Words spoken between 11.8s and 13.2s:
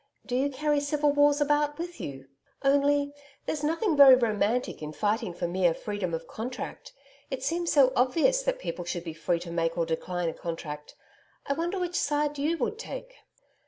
side you would take.'